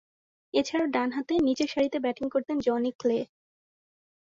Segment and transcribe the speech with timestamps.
[0.53, 3.19] এছাড়াও, ডানহাতে নিচেরসারিতে ব্যাটিং করতেন জনি ক্লে।